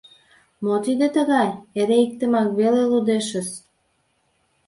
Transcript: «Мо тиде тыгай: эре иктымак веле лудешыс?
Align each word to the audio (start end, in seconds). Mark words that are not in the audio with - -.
«Мо 0.63 0.73
тиде 0.85 1.07
тыгай: 1.15 1.49
эре 1.79 1.97
иктымак 2.05 2.49
веле 2.59 2.83
лудешыс? 2.91 3.49